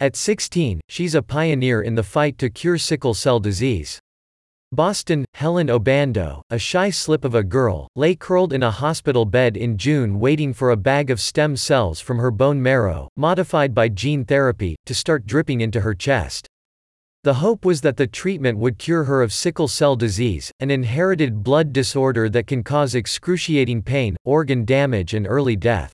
At 0.00 0.14
16, 0.14 0.80
she's 0.88 1.16
a 1.16 1.22
pioneer 1.22 1.82
in 1.82 1.96
the 1.96 2.04
fight 2.04 2.38
to 2.38 2.50
cure 2.50 2.78
sickle 2.78 3.14
cell 3.14 3.40
disease. 3.40 3.98
Boston, 4.70 5.24
Helen 5.34 5.66
Obando, 5.66 6.40
a 6.50 6.58
shy 6.58 6.90
slip 6.90 7.24
of 7.24 7.34
a 7.34 7.42
girl, 7.42 7.88
lay 7.96 8.14
curled 8.14 8.52
in 8.52 8.62
a 8.62 8.70
hospital 8.70 9.24
bed 9.24 9.56
in 9.56 9.76
June 9.76 10.20
waiting 10.20 10.52
for 10.52 10.70
a 10.70 10.76
bag 10.76 11.10
of 11.10 11.20
stem 11.20 11.56
cells 11.56 11.98
from 11.98 12.18
her 12.18 12.30
bone 12.30 12.62
marrow, 12.62 13.08
modified 13.16 13.74
by 13.74 13.88
gene 13.88 14.24
therapy, 14.24 14.76
to 14.86 14.94
start 14.94 15.26
dripping 15.26 15.62
into 15.62 15.80
her 15.80 15.94
chest. 15.94 16.46
The 17.24 17.34
hope 17.34 17.64
was 17.64 17.80
that 17.80 17.96
the 17.96 18.06
treatment 18.06 18.56
would 18.58 18.78
cure 18.78 19.02
her 19.02 19.20
of 19.20 19.32
sickle 19.32 19.66
cell 19.66 19.96
disease, 19.96 20.52
an 20.60 20.70
inherited 20.70 21.42
blood 21.42 21.72
disorder 21.72 22.28
that 22.28 22.46
can 22.46 22.62
cause 22.62 22.94
excruciating 22.94 23.82
pain, 23.82 24.16
organ 24.24 24.64
damage 24.64 25.12
and 25.12 25.26
early 25.26 25.56
death. 25.56 25.92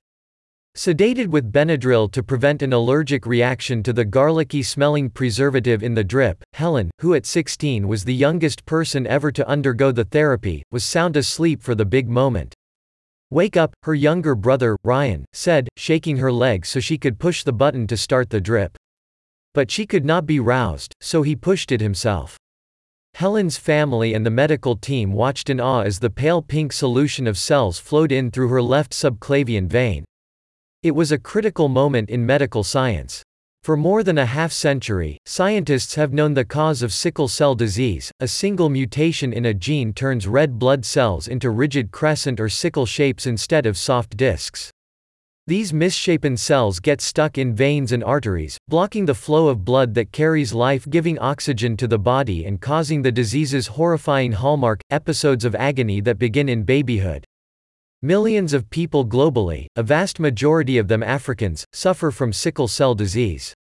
Sedated 0.77 1.29
with 1.29 1.53
Benadryl 1.53 2.11
to 2.11 2.21
prevent 2.21 2.61
an 2.61 2.73
allergic 2.73 3.27
reaction 3.27 3.81
to 3.85 3.93
the 3.93 4.05
garlicky-smelling 4.05 5.09
preservative 5.11 5.85
in 5.85 5.95
the 5.95 6.03
drip, 6.03 6.43
Helen, 6.53 6.91
who 7.01 7.15
at 7.15 7.27
16 7.27 7.87
was 7.87 8.05
the 8.05 8.13
youngest 8.13 8.67
person 8.67 9.07
ever 9.07 9.31
to 9.31 9.47
undergo 9.49 9.93
the 9.93 10.05
therapy, 10.05 10.65
was 10.73 10.83
sound 10.83 11.17
asleep 11.17 11.63
for 11.63 11.77
the 11.77 11.85
big 11.85 12.09
moment. 12.09 12.55
Wake 13.31 13.57
up, 13.57 13.73
her 13.85 13.95
younger 13.95 14.35
brother, 14.35 14.77
Ryan, 14.83 15.25
said, 15.33 15.69
shaking 15.77 16.17
her 16.17 16.33
leg 16.33 16.67
so 16.67 16.81
she 16.81 16.99
could 16.99 17.21
push 17.21 17.45
the 17.45 17.53
button 17.53 17.87
to 17.87 17.97
start 17.97 18.29
the 18.31 18.41
drip. 18.41 18.77
But 19.55 19.71
she 19.71 19.87
could 19.87 20.05
not 20.05 20.27
be 20.27 20.41
roused, 20.41 20.93
so 21.01 21.23
he 21.23 21.37
pushed 21.37 21.71
it 21.71 21.81
himself. 21.81 22.37
Helen's 23.15 23.57
family 23.57 24.13
and 24.13 24.27
the 24.27 24.31
medical 24.31 24.75
team 24.75 25.13
watched 25.13 25.49
in 25.51 25.61
awe 25.61 25.83
as 25.83 26.01
the 26.01 26.11
pale 26.11 26.43
pink 26.43 26.73
solution 26.73 27.29
of 27.29 27.39
cells 27.39 27.79
flowed 27.79 28.11
in 28.11 28.33
through 28.33 28.49
her 28.49 28.61
left 28.61 28.93
subclavian 28.93 29.69
vein. 29.69 30.05
It 30.85 30.95
was 30.95 31.13
a 31.13 31.19
critical 31.19 31.71
moment 31.71 32.11
in 32.11 32.27
medical 32.27 32.63
science. 32.63 33.23
For 33.63 33.75
more 33.75 34.03
than 34.03 34.19
a 34.19 34.27
half 34.27 34.53
century, 34.53 35.17
scientists 35.25 35.95
have 35.95 36.13
known 36.13 36.35
the 36.35 36.45
cause 36.45 36.83
of 36.83 36.93
sickle 36.93 37.27
cell 37.27 37.55
disease. 37.55 38.13
A 38.21 38.29
single 38.29 38.69
mutation 38.69 39.33
in 39.33 39.47
a 39.47 39.55
gene 39.55 39.95
turns 39.95 40.29
red 40.29 40.59
blood 40.59 40.85
cells 40.85 41.27
into 41.27 41.49
rigid 41.49 41.91
crescent 41.91 42.39
or 42.39 42.51
sickle 42.51 42.85
shapes 42.85 43.25
instead 43.25 43.65
of 43.65 43.79
soft 43.79 44.15
discs. 44.19 44.71
These 45.47 45.73
misshapen 45.73 46.37
cells 46.37 46.81
get 46.81 47.01
stuck 47.01 47.39
in 47.39 47.55
veins 47.55 47.91
and 47.91 48.05
arteries, 48.05 48.59
blocking 48.69 49.07
the 49.07 49.15
flow 49.15 49.49
of 49.49 49.65
blood 49.65 49.95
that 49.95 50.13
carries 50.13 50.53
life-giving 50.53 51.19
oxygen 51.19 51.79
to 51.79 51.89
the 51.89 51.99
body 51.99 52.45
and 52.45 52.61
causing 52.61 53.01
the 53.01 53.11
disease's 53.11 53.69
horrifying 53.69 54.33
hallmark, 54.33 54.83
episodes 54.91 55.47
of 55.47 55.55
agony 55.55 56.03
that 56.03 56.19
begin 56.19 56.51
in 56.51 56.63
babyhood. 56.63 57.25
Millions 58.05 58.53
of 58.53 58.69
people 58.69 59.07
globally, 59.07 59.65
a 59.77 59.83
vast 59.83 60.21
majority 60.21 60.77
of 60.77 60.89
them 60.89 61.03
Africans, 61.03 61.65
suffer 61.73 62.11
from 62.11 62.35
sickle 62.35 62.69
cell 62.69 62.95
disease. 62.95 63.55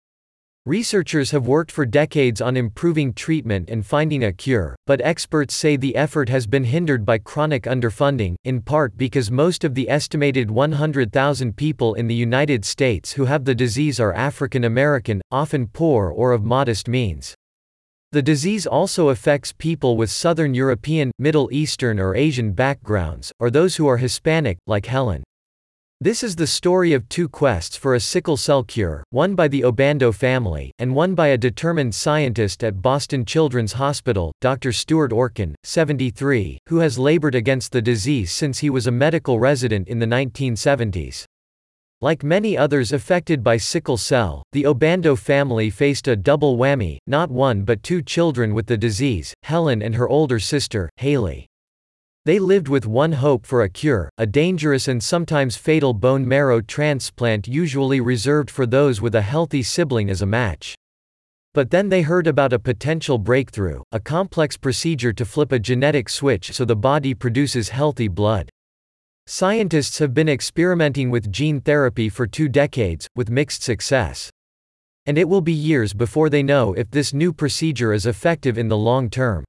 Researchers 0.65 1.29
have 1.29 1.45
worked 1.45 1.71
for 1.71 1.85
decades 1.85 2.41
on 2.41 2.57
improving 2.57 3.13
treatment 3.13 3.69
and 3.69 3.85
finding 3.85 4.23
a 4.23 4.33
cure, 4.33 4.75
but 4.87 4.99
experts 5.01 5.53
say 5.53 5.75
the 5.75 5.95
effort 5.95 6.27
has 6.27 6.47
been 6.47 6.63
hindered 6.63 7.05
by 7.05 7.19
chronic 7.19 7.65
underfunding, 7.65 8.33
in 8.43 8.63
part 8.63 8.97
because 8.97 9.29
most 9.29 9.63
of 9.63 9.75
the 9.75 9.87
estimated 9.87 10.49
100,000 10.49 11.55
people 11.55 11.93
in 11.93 12.07
the 12.07 12.15
United 12.15 12.65
States 12.65 13.11
who 13.11 13.25
have 13.25 13.45
the 13.45 13.53
disease 13.53 13.99
are 13.99 14.11
African 14.13 14.63
American, 14.63 15.21
often 15.29 15.67
poor 15.67 16.09
or 16.09 16.31
of 16.31 16.43
modest 16.43 16.87
means. 16.87 17.35
The 18.13 18.21
disease 18.21 18.67
also 18.67 19.07
affects 19.07 19.53
people 19.57 19.95
with 19.95 20.11
Southern 20.11 20.53
European, 20.53 21.11
Middle 21.17 21.47
Eastern 21.49 21.97
or 21.97 22.13
Asian 22.13 22.51
backgrounds, 22.51 23.31
or 23.39 23.49
those 23.49 23.77
who 23.77 23.87
are 23.87 23.95
Hispanic, 23.95 24.57
like 24.67 24.85
Helen. 24.85 25.23
This 26.01 26.21
is 26.21 26.35
the 26.35 26.47
story 26.47 26.91
of 26.91 27.07
two 27.07 27.29
quests 27.29 27.77
for 27.77 27.95
a 27.95 28.01
sickle 28.01 28.35
cell 28.35 28.63
cure, 28.63 29.05
one 29.11 29.33
by 29.33 29.47
the 29.47 29.61
Obando 29.61 30.13
family, 30.13 30.73
and 30.77 30.93
one 30.93 31.15
by 31.15 31.27
a 31.27 31.37
determined 31.37 31.95
scientist 31.95 32.65
at 32.65 32.81
Boston 32.81 33.23
Children's 33.23 33.73
Hospital, 33.73 34.33
Dr. 34.41 34.73
Stuart 34.73 35.11
Orkin, 35.11 35.53
73, 35.63 36.57
who 36.67 36.79
has 36.79 36.99
labored 36.99 37.35
against 37.35 37.71
the 37.71 37.81
disease 37.81 38.33
since 38.33 38.59
he 38.59 38.69
was 38.69 38.87
a 38.87 38.91
medical 38.91 39.39
resident 39.39 39.87
in 39.87 39.99
the 39.99 40.05
1970s. 40.05 41.23
Like 42.03 42.23
many 42.23 42.57
others 42.57 42.93
affected 42.93 43.43
by 43.43 43.57
sickle 43.57 43.95
cell, 43.95 44.41
the 44.53 44.63
Obando 44.63 45.15
family 45.15 45.69
faced 45.69 46.07
a 46.07 46.15
double 46.15 46.57
whammy, 46.57 46.97
not 47.05 47.29
one 47.29 47.61
but 47.61 47.83
two 47.83 48.01
children 48.01 48.55
with 48.55 48.65
the 48.65 48.75
disease, 48.75 49.35
Helen 49.43 49.83
and 49.83 49.93
her 49.93 50.09
older 50.09 50.39
sister, 50.39 50.89
Haley. 50.97 51.45
They 52.25 52.39
lived 52.39 52.67
with 52.67 52.87
one 52.87 53.11
hope 53.11 53.45
for 53.45 53.61
a 53.61 53.69
cure, 53.69 54.09
a 54.17 54.25
dangerous 54.25 54.87
and 54.87 55.03
sometimes 55.03 55.57
fatal 55.57 55.93
bone 55.93 56.27
marrow 56.27 56.59
transplant 56.59 57.47
usually 57.47 58.01
reserved 58.01 58.49
for 58.49 58.65
those 58.65 58.99
with 58.99 59.13
a 59.13 59.21
healthy 59.21 59.61
sibling 59.61 60.09
as 60.09 60.23
a 60.23 60.25
match. 60.25 60.73
But 61.53 61.69
then 61.69 61.89
they 61.89 62.01
heard 62.01 62.25
about 62.25 62.53
a 62.53 62.57
potential 62.57 63.19
breakthrough, 63.19 63.83
a 63.91 63.99
complex 63.99 64.57
procedure 64.57 65.13
to 65.13 65.23
flip 65.23 65.51
a 65.51 65.59
genetic 65.59 66.09
switch 66.09 66.51
so 66.51 66.65
the 66.65 66.75
body 66.75 67.13
produces 67.13 67.69
healthy 67.69 68.07
blood. 68.07 68.49
Scientists 69.27 69.99
have 69.99 70.13
been 70.13 70.27
experimenting 70.27 71.09
with 71.09 71.31
gene 71.31 71.61
therapy 71.61 72.09
for 72.09 72.25
two 72.25 72.49
decades, 72.49 73.07
with 73.15 73.29
mixed 73.29 73.63
success. 73.63 74.29
And 75.05 75.17
it 75.17 75.29
will 75.29 75.41
be 75.41 75.53
years 75.53 75.93
before 75.93 76.29
they 76.29 76.43
know 76.43 76.73
if 76.73 76.91
this 76.91 77.13
new 77.13 77.31
procedure 77.31 77.93
is 77.93 78.05
effective 78.05 78.57
in 78.57 78.67
the 78.67 78.77
long 78.77 79.09
term. 79.09 79.43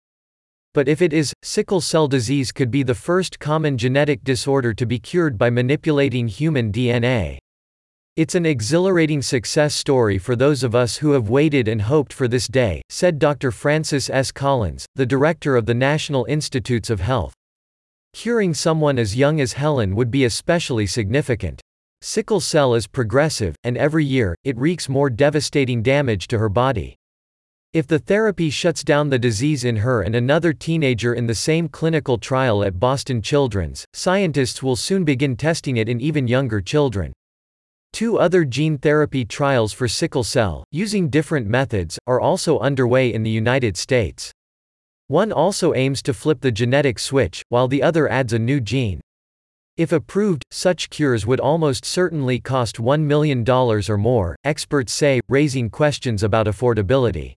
But 0.75 0.89
if 0.89 1.03
it 1.03 1.13
is, 1.13 1.35
sickle 1.43 1.81
cell 1.81 2.09
disease 2.09 2.53
could 2.53 2.71
be 2.71 2.83
the 2.83 2.95
first 2.95 3.39
common 3.39 3.77
genetic 3.77 4.25
disorder 4.25 4.73
to 4.75 4.87
be 4.87 4.99
cured 4.99 5.37
by 5.37 5.51
manipulating 5.51 6.29
human 6.29 6.73
DNA. 6.73 7.39
It's 8.17 8.35
an 8.35 8.47
exhilarating 8.47 9.23
success 9.23 9.75
story 9.75 10.19
for 10.19 10.37
those 10.37 10.63
of 10.63 10.75
us 10.75 10.99
who 10.99 11.13
have 11.13 11.31
waited 11.31 11.67
and 11.67 11.83
hoped 11.83 12.13
for 12.13 12.29
this 12.29 12.47
day, 12.47 12.83
said 12.89 13.19
Dr. 13.19 13.51
Francis 13.51 14.11
S. 14.11 14.31
Collins, 14.33 14.87
the 14.95 15.07
director 15.07 15.57
of 15.57 15.67
the 15.67 15.75
National 15.75 16.25
Institutes 16.27 16.91
of 16.91 17.01
Health. 17.01 17.35
Curing 18.15 18.53
someone 18.55 18.99
as 18.99 19.17
young 19.17 19.41
as 19.41 19.55
Helen 19.55 19.97
would 19.97 20.11
be 20.11 20.25
especially 20.25 20.87
significant. 20.87 21.61
Sickle 22.03 22.41
cell 22.41 22.75
is 22.75 22.87
progressive, 22.87 23.57
and 23.65 23.77
every 23.77 24.05
year, 24.05 24.35
it 24.45 24.57
wreaks 24.59 24.89
more 24.89 25.09
devastating 25.09 25.83
damage 25.83 26.29
to 26.29 26.39
her 26.39 26.49
body. 26.49 26.95
If 27.73 27.87
the 27.87 27.99
therapy 27.99 28.51
shuts 28.51 28.85
down 28.85 29.09
the 29.09 29.19
disease 29.19 29.65
in 29.65 29.77
her 29.77 30.03
and 30.03 30.15
another 30.15 30.53
teenager 30.53 31.15
in 31.15 31.27
the 31.27 31.35
same 31.35 31.69
clinical 31.69 32.19
trial 32.19 32.63
at 32.63 32.79
Boston 32.79 33.23
Children's, 33.23 33.87
scientists 33.95 34.63
will 34.63 34.77
soon 34.77 35.05
begin 35.05 35.37
testing 35.37 35.79
it 35.79 35.89
in 35.89 36.01
even 36.01 36.29
younger 36.29 36.61
children. 36.61 37.15
Two 37.95 38.19
other 38.19 38.45
gene 38.45 38.77
therapy 38.77 39.25
trials 39.25 39.73
for 39.73 39.89
sickle 39.89 40.25
cell, 40.25 40.65
using 40.71 41.09
different 41.09 41.47
methods, 41.47 41.99
are 42.07 42.21
also 42.21 42.59
underway 42.59 43.13
in 43.13 43.23
the 43.23 43.31
United 43.31 43.77
States. 43.77 44.31
One 45.09 45.33
also 45.33 45.75
aims 45.75 46.03
to 46.03 46.15
flip 46.15 46.41
the 46.41 46.53
genetic 46.53 46.99
switch, 46.99 47.43
while 47.49 47.69
the 47.69 47.83
other 47.83 48.09
adds 48.09 48.33
a 48.33 48.39
new 48.39 48.61
gene. 48.61 49.01
If 49.77 49.93
approved, 49.93 50.45
such 50.51 50.91
cures 50.91 51.27
would 51.27 51.41
almost 51.41 51.85
certainly 51.85 52.39
cost 52.39 52.77
$1 52.77 53.01
million 53.03 53.49
or 53.49 53.99
more, 53.99 54.37
experts 54.45 54.93
say, 54.93 55.21
raising 55.29 55.71
questions 55.71 56.23
about 56.23 56.47
affordability. 56.47 57.35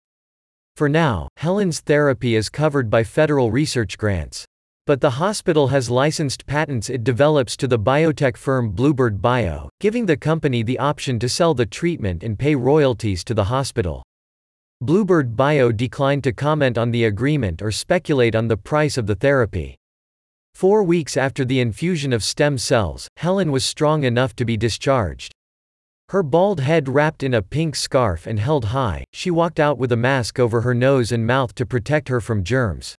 For 0.76 0.88
now, 0.88 1.28
Helen's 1.36 1.80
therapy 1.80 2.34
is 2.34 2.48
covered 2.48 2.90
by 2.90 3.04
federal 3.04 3.52
research 3.52 3.96
grants. 3.96 4.44
But 4.86 5.00
the 5.00 5.10
hospital 5.10 5.68
has 5.68 5.88
licensed 5.88 6.44
patents 6.46 6.90
it 6.90 7.04
develops 7.04 7.56
to 7.56 7.66
the 7.66 7.78
biotech 7.78 8.36
firm 8.36 8.70
Bluebird 8.70 9.22
Bio, 9.22 9.70
giving 9.80 10.04
the 10.04 10.16
company 10.16 10.62
the 10.62 10.78
option 10.78 11.18
to 11.20 11.28
sell 11.28 11.54
the 11.54 11.64
treatment 11.64 12.22
and 12.22 12.38
pay 12.38 12.54
royalties 12.54 13.24
to 13.24 13.34
the 13.34 13.44
hospital. 13.44 14.02
Bluebird 14.80 15.36
Bio 15.36 15.72
declined 15.72 16.24
to 16.24 16.32
comment 16.32 16.76
on 16.76 16.90
the 16.90 17.04
agreement 17.04 17.62
or 17.62 17.70
speculate 17.70 18.34
on 18.34 18.48
the 18.48 18.56
price 18.56 18.98
of 18.98 19.06
the 19.06 19.14
therapy. 19.14 19.76
Four 20.54 20.82
weeks 20.82 21.16
after 21.16 21.44
the 21.44 21.60
infusion 21.60 22.12
of 22.12 22.22
stem 22.22 22.58
cells, 22.58 23.08
Helen 23.16 23.50
was 23.50 23.64
strong 23.64 24.04
enough 24.04 24.36
to 24.36 24.44
be 24.44 24.56
discharged. 24.56 25.32
Her 26.10 26.22
bald 26.22 26.60
head 26.60 26.88
wrapped 26.88 27.22
in 27.22 27.34
a 27.34 27.40
pink 27.40 27.76
scarf 27.76 28.26
and 28.26 28.38
held 28.38 28.66
high, 28.66 29.04
she 29.12 29.30
walked 29.30 29.58
out 29.58 29.78
with 29.78 29.90
a 29.90 29.96
mask 29.96 30.38
over 30.38 30.60
her 30.60 30.74
nose 30.74 31.12
and 31.12 31.26
mouth 31.26 31.54
to 31.54 31.64
protect 31.64 32.08
her 32.08 32.20
from 32.20 32.44
germs. 32.44 32.94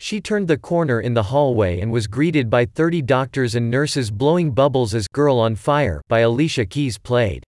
She 0.00 0.20
turned 0.20 0.48
the 0.48 0.56
corner 0.56 1.00
in 1.00 1.14
the 1.14 1.24
hallway 1.24 1.80
and 1.80 1.92
was 1.92 2.06
greeted 2.06 2.48
by 2.48 2.64
30 2.64 3.02
doctors 3.02 3.54
and 3.54 3.70
nurses 3.70 4.10
blowing 4.10 4.50
bubbles 4.50 4.94
as 4.94 5.06
Girl 5.08 5.38
on 5.38 5.56
Fire 5.56 6.00
by 6.08 6.20
Alicia 6.20 6.64
Keys 6.64 6.96
played. 6.96 7.44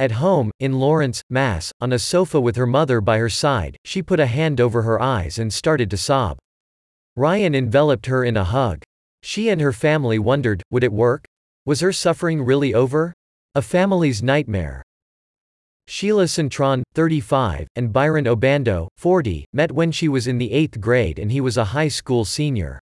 At 0.00 0.12
home, 0.12 0.50
in 0.58 0.80
Lawrence, 0.80 1.22
Mass., 1.28 1.74
on 1.78 1.92
a 1.92 1.98
sofa 1.98 2.40
with 2.40 2.56
her 2.56 2.66
mother 2.66 3.02
by 3.02 3.18
her 3.18 3.28
side, 3.28 3.76
she 3.84 4.00
put 4.00 4.18
a 4.18 4.24
hand 4.24 4.58
over 4.58 4.80
her 4.80 4.98
eyes 4.98 5.38
and 5.38 5.52
started 5.52 5.90
to 5.90 5.98
sob. 5.98 6.38
Ryan 7.16 7.54
enveloped 7.54 8.06
her 8.06 8.24
in 8.24 8.34
a 8.34 8.44
hug. 8.44 8.82
She 9.22 9.50
and 9.50 9.60
her 9.60 9.74
family 9.74 10.18
wondered, 10.18 10.62
would 10.70 10.84
it 10.84 10.90
work? 10.90 11.26
Was 11.66 11.80
her 11.80 11.92
suffering 11.92 12.40
really 12.40 12.72
over? 12.72 13.12
A 13.54 13.60
family's 13.60 14.22
nightmare. 14.22 14.82
Sheila 15.86 16.24
Cintron, 16.24 16.82
35, 16.94 17.68
and 17.76 17.92
Byron 17.92 18.24
Obando, 18.24 18.88
40, 18.96 19.44
met 19.52 19.70
when 19.70 19.92
she 19.92 20.08
was 20.08 20.26
in 20.26 20.38
the 20.38 20.48
8th 20.48 20.80
grade 20.80 21.18
and 21.18 21.30
he 21.30 21.42
was 21.42 21.58
a 21.58 21.76
high 21.76 21.88
school 21.88 22.24
senior. 22.24 22.80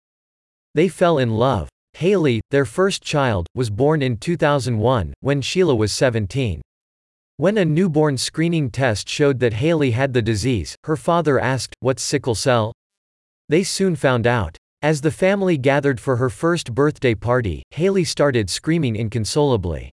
They 0.75 0.87
fell 0.87 1.17
in 1.17 1.31
love. 1.31 1.67
Haley, 1.93 2.41
their 2.51 2.65
first 2.65 3.01
child, 3.01 3.47
was 3.55 3.71
born 3.71 4.03
in 4.03 4.17
2001, 4.17 5.15
when 5.21 5.41
Sheila 5.41 5.73
was 5.73 5.91
17. 5.91 6.61
When 7.39 7.59
a 7.59 7.65
newborn 7.65 8.17
screening 8.17 8.71
test 8.71 9.07
showed 9.07 9.39
that 9.41 9.53
Haley 9.53 9.91
had 9.91 10.11
the 10.11 10.23
disease, 10.23 10.75
her 10.85 10.95
father 10.95 11.39
asked, 11.39 11.75
What's 11.81 12.01
sickle 12.01 12.33
cell? 12.33 12.73
They 13.47 13.61
soon 13.61 13.95
found 13.95 14.25
out. 14.25 14.57
As 14.81 15.01
the 15.01 15.11
family 15.11 15.55
gathered 15.55 15.99
for 15.99 16.15
her 16.15 16.31
first 16.31 16.73
birthday 16.73 17.13
party, 17.13 17.61
Haley 17.69 18.05
started 18.05 18.49
screaming 18.49 18.95
inconsolably. 18.95 19.91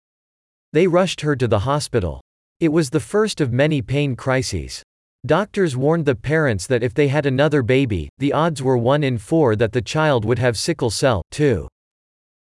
They 0.72 0.86
rushed 0.86 1.22
her 1.22 1.34
to 1.34 1.48
the 1.48 1.58
hospital. 1.58 2.20
It 2.60 2.68
was 2.68 2.90
the 2.90 3.00
first 3.00 3.40
of 3.40 3.52
many 3.52 3.82
pain 3.82 4.14
crises. 4.14 4.80
Doctors 5.26 5.76
warned 5.76 6.06
the 6.06 6.14
parents 6.14 6.68
that 6.68 6.84
if 6.84 6.94
they 6.94 7.08
had 7.08 7.26
another 7.26 7.64
baby, 7.64 8.08
the 8.18 8.32
odds 8.32 8.62
were 8.62 8.78
1 8.78 9.02
in 9.02 9.18
4 9.18 9.56
that 9.56 9.72
the 9.72 9.82
child 9.82 10.24
would 10.24 10.38
have 10.38 10.56
sickle 10.56 10.90
cell, 10.90 11.22
too. 11.32 11.66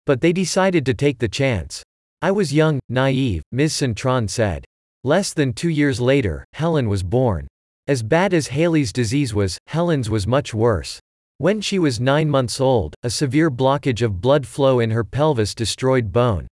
But 0.04 0.20
they 0.20 0.34
decided 0.34 0.84
to 0.84 0.92
take 0.92 1.20
the 1.20 1.28
chance. 1.28 1.82
I 2.20 2.32
was 2.32 2.52
young, 2.52 2.80
naive, 2.90 3.42
Ms. 3.50 3.72
Cintron 3.72 4.28
said. 4.28 4.66
Less 5.02 5.32
than 5.32 5.54
two 5.54 5.70
years 5.70 5.98
later, 5.98 6.44
Helen 6.52 6.86
was 6.86 7.02
born. 7.02 7.46
As 7.88 8.02
bad 8.02 8.34
as 8.34 8.48
Haley's 8.48 8.92
disease 8.92 9.32
was, 9.32 9.56
Helen's 9.66 10.10
was 10.10 10.26
much 10.26 10.52
worse. 10.52 11.00
When 11.38 11.62
she 11.62 11.78
was 11.78 11.98
nine 11.98 12.28
months 12.28 12.60
old, 12.60 12.94
a 13.02 13.08
severe 13.08 13.50
blockage 13.50 14.02
of 14.02 14.20
blood 14.20 14.46
flow 14.46 14.78
in 14.78 14.90
her 14.90 15.02
pelvis 15.02 15.54
destroyed 15.54 16.12
bone. 16.12 16.46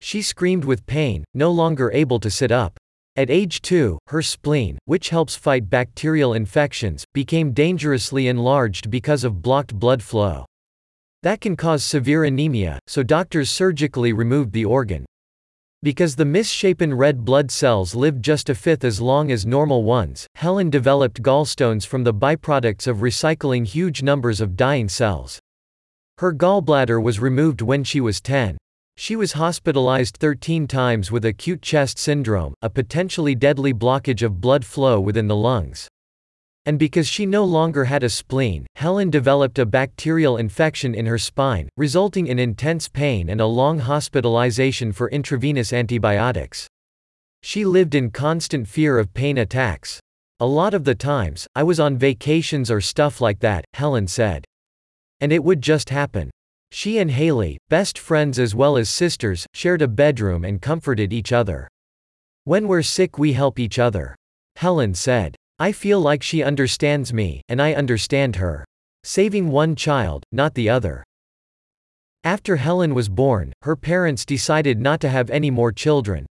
She 0.00 0.22
screamed 0.22 0.64
with 0.64 0.86
pain, 0.86 1.22
no 1.34 1.52
longer 1.52 1.92
able 1.92 2.18
to 2.18 2.30
sit 2.32 2.50
up. 2.50 2.76
At 3.14 3.30
age 3.30 3.62
two, 3.62 4.00
her 4.08 4.22
spleen, 4.22 4.76
which 4.86 5.10
helps 5.10 5.36
fight 5.36 5.70
bacterial 5.70 6.34
infections, 6.34 7.04
became 7.14 7.52
dangerously 7.52 8.26
enlarged 8.26 8.90
because 8.90 9.22
of 9.22 9.40
blocked 9.40 9.72
blood 9.72 10.02
flow. 10.02 10.44
That 11.22 11.40
can 11.40 11.54
cause 11.54 11.84
severe 11.84 12.24
anemia, 12.24 12.80
so 12.88 13.04
doctors 13.04 13.50
surgically 13.50 14.12
removed 14.12 14.52
the 14.52 14.64
organ. 14.64 15.04
Because 15.80 16.16
the 16.16 16.24
misshapen 16.24 16.92
red 16.92 17.24
blood 17.24 17.52
cells 17.52 17.94
lived 17.94 18.24
just 18.24 18.50
a 18.50 18.54
fifth 18.56 18.82
as 18.82 19.00
long 19.00 19.30
as 19.30 19.46
normal 19.46 19.84
ones, 19.84 20.26
Helen 20.34 20.70
developed 20.70 21.22
gallstones 21.22 21.86
from 21.86 22.02
the 22.02 22.12
byproducts 22.12 22.88
of 22.88 22.96
recycling 22.96 23.64
huge 23.64 24.02
numbers 24.02 24.40
of 24.40 24.56
dying 24.56 24.88
cells. 24.88 25.38
Her 26.18 26.32
gallbladder 26.32 27.00
was 27.00 27.20
removed 27.20 27.62
when 27.62 27.84
she 27.84 28.00
was 28.00 28.20
10. 28.20 28.58
She 28.96 29.14
was 29.14 29.34
hospitalized 29.34 30.16
13 30.16 30.66
times 30.66 31.12
with 31.12 31.24
acute 31.24 31.62
chest 31.62 31.96
syndrome, 31.96 32.54
a 32.60 32.68
potentially 32.68 33.36
deadly 33.36 33.72
blockage 33.72 34.24
of 34.24 34.40
blood 34.40 34.64
flow 34.64 34.98
within 34.98 35.28
the 35.28 35.36
lungs. 35.36 35.86
And 36.68 36.78
because 36.78 37.08
she 37.08 37.24
no 37.24 37.46
longer 37.46 37.86
had 37.86 38.02
a 38.02 38.10
spleen, 38.10 38.66
Helen 38.76 39.08
developed 39.08 39.58
a 39.58 39.64
bacterial 39.64 40.36
infection 40.36 40.94
in 40.94 41.06
her 41.06 41.16
spine, 41.16 41.70
resulting 41.78 42.26
in 42.26 42.38
intense 42.38 42.88
pain 42.88 43.30
and 43.30 43.40
a 43.40 43.46
long 43.46 43.78
hospitalization 43.78 44.92
for 44.92 45.08
intravenous 45.08 45.72
antibiotics. 45.72 46.66
She 47.42 47.64
lived 47.64 47.94
in 47.94 48.10
constant 48.10 48.68
fear 48.68 48.98
of 48.98 49.14
pain 49.14 49.38
attacks. 49.38 49.98
A 50.40 50.46
lot 50.46 50.74
of 50.74 50.84
the 50.84 50.94
times, 50.94 51.48
I 51.54 51.62
was 51.62 51.80
on 51.80 51.96
vacations 51.96 52.70
or 52.70 52.82
stuff 52.82 53.22
like 53.22 53.40
that, 53.40 53.64
Helen 53.72 54.06
said. 54.06 54.44
And 55.22 55.32
it 55.32 55.42
would 55.42 55.62
just 55.62 55.88
happen. 55.88 56.30
She 56.70 56.98
and 56.98 57.10
Haley, 57.10 57.56
best 57.70 57.98
friends 57.98 58.38
as 58.38 58.54
well 58.54 58.76
as 58.76 58.90
sisters, 58.90 59.46
shared 59.54 59.80
a 59.80 59.88
bedroom 59.88 60.44
and 60.44 60.60
comforted 60.60 61.14
each 61.14 61.32
other. 61.32 61.66
When 62.44 62.68
we're 62.68 62.82
sick, 62.82 63.18
we 63.18 63.32
help 63.32 63.58
each 63.58 63.78
other. 63.78 64.14
Helen 64.56 64.92
said. 64.92 65.34
I 65.60 65.72
feel 65.72 66.00
like 66.00 66.22
she 66.22 66.42
understands 66.42 67.12
me, 67.12 67.42
and 67.48 67.60
I 67.60 67.74
understand 67.74 68.36
her. 68.36 68.64
Saving 69.02 69.48
one 69.50 69.74
child, 69.74 70.22
not 70.30 70.54
the 70.54 70.68
other. 70.68 71.02
After 72.22 72.56
Helen 72.56 72.94
was 72.94 73.08
born, 73.08 73.52
her 73.62 73.74
parents 73.74 74.24
decided 74.24 74.80
not 74.80 75.00
to 75.00 75.08
have 75.08 75.30
any 75.30 75.50
more 75.50 75.72
children. 75.72 76.26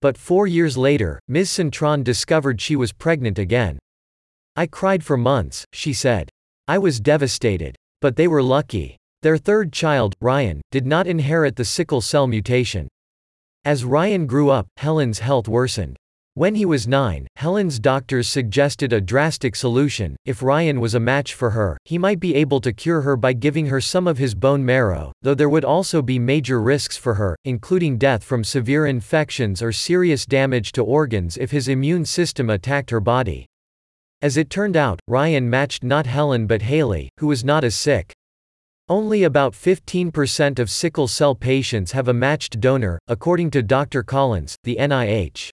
But 0.00 0.16
four 0.16 0.46
years 0.46 0.76
later, 0.76 1.20
Ms. 1.28 1.50
Cintron 1.50 2.04
discovered 2.04 2.60
she 2.60 2.76
was 2.76 2.92
pregnant 2.92 3.38
again. 3.38 3.78
I 4.56 4.66
cried 4.66 5.04
for 5.04 5.16
months, 5.16 5.64
she 5.72 5.92
said. 5.92 6.30
I 6.68 6.78
was 6.78 7.00
devastated. 7.00 7.76
But 8.00 8.16
they 8.16 8.28
were 8.28 8.42
lucky. 8.42 8.96
Their 9.22 9.36
third 9.36 9.72
child, 9.72 10.14
Ryan, 10.20 10.60
did 10.70 10.86
not 10.86 11.06
inherit 11.06 11.56
the 11.56 11.64
sickle 11.64 12.00
cell 12.00 12.26
mutation. 12.26 12.88
As 13.64 13.84
Ryan 13.84 14.26
grew 14.26 14.50
up, 14.50 14.66
Helen's 14.76 15.18
health 15.18 15.48
worsened. 15.48 15.96
When 16.36 16.54
he 16.54 16.66
was 16.66 16.86
nine, 16.86 17.26
Helen's 17.36 17.78
doctors 17.78 18.28
suggested 18.28 18.92
a 18.92 19.00
drastic 19.00 19.56
solution. 19.56 20.16
If 20.26 20.42
Ryan 20.42 20.80
was 20.80 20.94
a 20.94 21.00
match 21.00 21.32
for 21.32 21.48
her, 21.52 21.78
he 21.86 21.96
might 21.96 22.20
be 22.20 22.34
able 22.34 22.60
to 22.60 22.74
cure 22.74 23.00
her 23.00 23.16
by 23.16 23.32
giving 23.32 23.68
her 23.68 23.80
some 23.80 24.06
of 24.06 24.18
his 24.18 24.34
bone 24.34 24.62
marrow, 24.62 25.12
though 25.22 25.32
there 25.34 25.48
would 25.48 25.64
also 25.64 26.02
be 26.02 26.18
major 26.18 26.60
risks 26.60 26.94
for 26.94 27.14
her, 27.14 27.38
including 27.46 27.96
death 27.96 28.22
from 28.22 28.44
severe 28.44 28.84
infections 28.84 29.62
or 29.62 29.72
serious 29.72 30.26
damage 30.26 30.72
to 30.72 30.82
organs 30.82 31.38
if 31.38 31.52
his 31.52 31.68
immune 31.68 32.04
system 32.04 32.50
attacked 32.50 32.90
her 32.90 33.00
body. 33.00 33.46
As 34.20 34.36
it 34.36 34.50
turned 34.50 34.76
out, 34.76 35.00
Ryan 35.08 35.48
matched 35.48 35.82
not 35.82 36.04
Helen 36.04 36.46
but 36.46 36.60
Haley, 36.60 37.08
who 37.18 37.28
was 37.28 37.46
not 37.46 37.64
as 37.64 37.74
sick. 37.74 38.12
Only 38.90 39.22
about 39.22 39.54
15% 39.54 40.58
of 40.58 40.68
sickle 40.68 41.08
cell 41.08 41.34
patients 41.34 41.92
have 41.92 42.08
a 42.08 42.12
matched 42.12 42.60
donor, 42.60 42.98
according 43.08 43.52
to 43.52 43.62
Dr. 43.62 44.02
Collins, 44.02 44.54
the 44.64 44.76
NIH. 44.78 45.48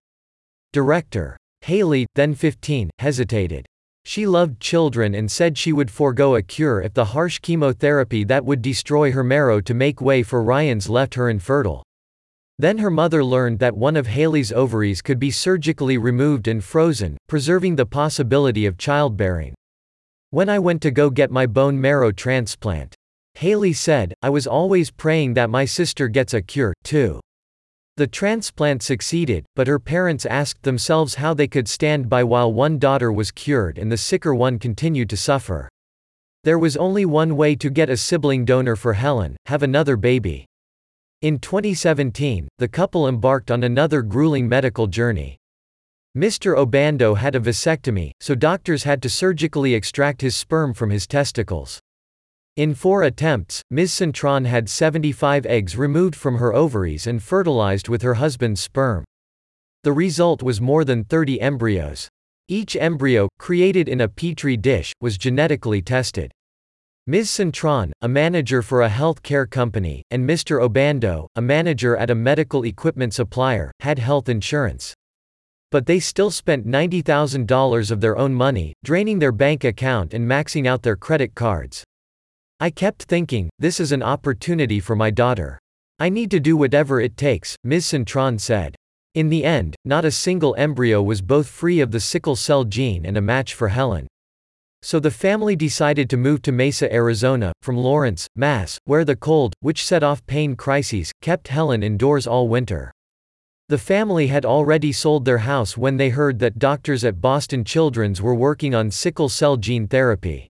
Director. 0.74 1.38
Haley, 1.62 2.08
then 2.16 2.34
15, 2.34 2.90
hesitated. 2.98 3.64
She 4.06 4.26
loved 4.26 4.60
children 4.60 5.14
and 5.14 5.32
said 5.32 5.56
she 5.56 5.72
would 5.72 5.92
forego 5.92 6.34
a 6.34 6.42
cure 6.42 6.82
if 6.82 6.96
the 6.96 7.06
harsh 7.06 7.38
chemotherapy 7.38 8.24
that 8.24 8.44
would 8.44 8.64
destroy 8.64 9.12
her 9.12 9.24
marrow 9.24 9.62
to 9.62 9.74
make 9.76 10.02
way 10.02 10.24
for 10.24 10.44
Ryan's 10.44 10.90
left 10.90 11.14
her 11.14 11.30
infertile. 11.30 11.84
Then 12.58 12.80
her 12.80 12.90
mother 12.90 13.24
learned 13.24 13.60
that 13.60 13.78
one 13.78 13.96
of 13.96 14.08
Haley's 14.08 14.52
ovaries 14.52 15.04
could 15.04 15.20
be 15.20 15.30
surgically 15.30 16.00
removed 16.00 16.48
and 16.48 16.64
frozen, 16.64 17.18
preserving 17.30 17.76
the 17.76 17.86
possibility 17.86 18.66
of 18.66 18.80
childbearing. 18.80 19.54
When 20.32 20.50
I 20.50 20.58
went 20.58 20.82
to 20.82 20.90
go 20.90 21.12
get 21.12 21.30
my 21.30 21.46
bone 21.46 21.80
marrow 21.80 22.12
transplant, 22.12 22.96
Haley 23.36 23.74
said, 23.74 24.16
I 24.24 24.32
was 24.32 24.48
always 24.48 24.90
praying 24.90 25.36
that 25.36 25.52
my 25.52 25.66
sister 25.66 26.08
gets 26.08 26.34
a 26.34 26.42
cure, 26.42 26.74
too. 26.84 27.20
The 27.96 28.08
transplant 28.08 28.82
succeeded, 28.82 29.46
but 29.56 29.68
her 29.68 29.78
parents 29.78 30.26
asked 30.26 30.64
themselves 30.64 31.16
how 31.16 31.36
they 31.36 31.48
could 31.48 31.68
stand 31.68 32.10
by 32.10 32.24
while 32.24 32.52
one 32.52 32.80
daughter 32.80 33.12
was 33.12 33.30
cured 33.30 33.78
and 33.78 33.92
the 33.92 33.98
sicker 33.98 34.34
one 34.34 34.58
continued 34.58 35.12
to 35.12 35.18
suffer. 35.18 35.70
There 36.44 36.58
was 36.58 36.76
only 36.76 37.06
one 37.06 37.38
way 37.38 37.56
to 37.56 37.70
get 37.70 37.92
a 37.92 37.98
sibling 37.98 38.46
donor 38.46 38.76
for 38.76 38.94
Helen 38.94 39.38
have 39.46 39.62
another 39.62 39.96
baby. 39.96 40.48
In 41.22 41.38
2017, 41.38 42.48
the 42.58 42.68
couple 42.68 43.08
embarked 43.08 43.52
on 43.52 43.64
another 43.64 44.02
grueling 44.02 44.50
medical 44.50 44.88
journey. 44.88 45.38
Mr. 46.18 46.58
Obando 46.58 47.16
had 47.16 47.36
a 47.36 47.40
vasectomy, 47.40 48.10
so 48.20 48.34
doctors 48.34 48.84
had 48.84 49.04
to 49.04 49.10
surgically 49.10 49.76
extract 49.76 50.22
his 50.22 50.36
sperm 50.36 50.74
from 50.74 50.90
his 50.90 51.06
testicles. 51.06 51.80
In 52.56 52.76
four 52.76 53.02
attempts, 53.02 53.64
Ms. 53.72 53.92
Cintron 53.94 54.46
had 54.46 54.70
75 54.70 55.48
eggs 55.48 55.76
removed 55.76 56.16
from 56.16 56.38
her 56.38 56.54
ovaries 56.54 57.08
and 57.08 57.22
fertilized 57.22 57.90
with 57.90 58.04
her 58.04 58.14
husband's 58.14 58.62
sperm. 58.62 59.04
The 59.84 59.92
result 59.92 60.44
was 60.44 60.62
more 60.62 60.86
than 60.86 61.04
30 61.04 61.42
embryos. 61.42 62.10
Each 62.48 62.76
embryo, 62.76 63.28
created 63.40 63.90
in 63.90 64.02
a 64.02 64.08
petri 64.08 64.56
dish, 64.56 64.94
was 65.02 65.18
genetically 65.18 65.82
tested. 65.82 66.32
Ms. 67.08 67.30
Cintron, 67.30 67.92
a 68.04 68.08
manager 68.08 68.62
for 68.62 68.84
a 68.84 68.90
health 68.90 69.24
care 69.24 69.48
company, 69.48 70.04
and 70.12 70.30
Mr. 70.30 70.62
Obando, 70.62 71.26
a 71.36 71.42
manager 71.42 71.98
at 71.98 72.12
a 72.12 72.16
medical 72.16 72.66
equipment 72.66 73.16
supplier, 73.16 73.72
had 73.80 73.98
health 73.98 74.30
insurance. 74.30 74.94
But 75.72 75.88
they 75.88 76.00
still 76.00 76.30
spent 76.30 76.68
$90,000 76.68 77.90
of 77.90 78.00
their 78.00 78.16
own 78.16 78.36
money, 78.36 78.76
draining 78.84 79.18
their 79.18 79.32
bank 79.32 79.64
account 79.64 80.14
and 80.14 80.30
maxing 80.30 80.68
out 80.68 80.84
their 80.84 80.96
credit 80.96 81.34
cards. 81.34 81.84
I 82.64 82.70
kept 82.70 83.04
thinking, 83.04 83.50
this 83.60 83.82
is 83.82 83.92
an 83.92 84.02
opportunity 84.02 84.80
for 84.80 84.96
my 84.96 85.12
daughter. 85.12 85.60
I 86.00 86.08
need 86.08 86.32
to 86.32 86.40
do 86.40 86.56
whatever 86.56 87.02
it 87.02 87.18
takes, 87.18 87.58
Ms. 87.66 87.88
Cintron 87.88 88.40
said. 88.40 88.74
In 89.16 89.28
the 89.28 89.44
end, 89.44 89.76
not 89.84 90.06
a 90.06 90.12
single 90.12 90.56
embryo 90.56 91.04
was 91.04 91.22
both 91.22 91.50
free 91.50 91.82
of 91.82 91.92
the 91.92 92.00
sickle 92.00 92.38
cell 92.38 92.64
gene 92.64 93.06
and 93.06 93.18
a 93.18 93.22
match 93.22 93.54
for 93.54 93.68
Helen. 93.68 94.08
So 94.82 95.02
the 95.02 95.12
family 95.12 95.58
decided 95.58 96.10
to 96.10 96.16
move 96.16 96.42
to 96.44 96.54
Mesa, 96.54 96.88
Arizona, 96.90 97.52
from 97.62 97.76
Lawrence, 97.76 98.28
Mass., 98.38 98.80
where 98.86 99.04
the 99.04 99.18
cold, 99.18 99.54
which 99.60 99.84
set 99.84 100.02
off 100.02 100.26
pain 100.26 100.56
crises, 100.56 101.12
kept 101.22 101.50
Helen 101.50 101.84
indoors 101.84 102.26
all 102.26 102.48
winter. 102.48 102.94
The 103.68 103.78
family 103.78 104.28
had 104.28 104.46
already 104.46 104.94
sold 104.94 105.26
their 105.26 105.40
house 105.40 105.76
when 105.76 105.98
they 105.98 106.12
heard 106.12 106.40
that 106.40 106.60
doctors 106.60 107.04
at 107.04 107.20
Boston 107.20 107.66
Children's 107.66 108.22
were 108.22 108.34
working 108.34 108.74
on 108.74 108.90
sickle 108.90 109.28
cell 109.28 109.58
gene 109.58 109.86
therapy. 109.86 110.48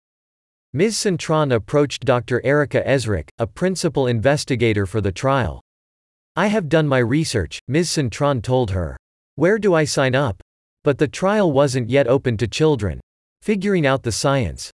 Ms. 0.72 0.94
Cintron 0.98 1.52
approached 1.52 2.04
Dr. 2.04 2.40
Erica 2.44 2.80
Esrick, 2.86 3.28
a 3.40 3.46
principal 3.48 4.06
investigator 4.06 4.86
for 4.86 5.00
the 5.00 5.10
trial. 5.10 5.60
I 6.36 6.46
have 6.46 6.68
done 6.68 6.86
my 6.86 6.98
research, 6.98 7.58
Ms. 7.66 7.88
Cintron 7.90 8.40
told 8.40 8.70
her. 8.70 8.96
Where 9.34 9.58
do 9.58 9.74
I 9.74 9.82
sign 9.84 10.14
up? 10.14 10.40
But 10.84 10.98
the 10.98 11.08
trial 11.08 11.50
wasn't 11.50 11.90
yet 11.90 12.06
open 12.06 12.36
to 12.36 12.46
children. 12.46 13.00
Figuring 13.42 13.84
out 13.84 14.04
the 14.04 14.12
science. 14.12 14.70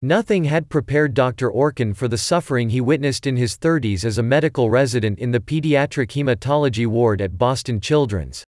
Nothing 0.00 0.44
had 0.44 0.70
prepared 0.70 1.12
Dr. 1.12 1.50
Orkin 1.50 1.94
for 1.94 2.08
the 2.08 2.16
suffering 2.16 2.70
he 2.70 2.80
witnessed 2.80 3.26
in 3.26 3.36
his 3.36 3.58
30s 3.58 4.02
as 4.02 4.16
a 4.16 4.22
medical 4.22 4.70
resident 4.70 5.18
in 5.18 5.30
the 5.30 5.40
pediatric 5.40 6.12
hematology 6.12 6.86
ward 6.86 7.20
at 7.20 7.36
Boston 7.36 7.82
Children's. 7.82 8.44